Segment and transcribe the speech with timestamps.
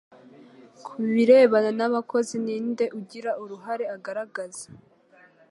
[0.85, 4.65] Kubirebana n abakozi ni nde ugira uruhare agaragaza?